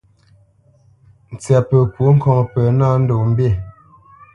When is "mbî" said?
3.29-3.49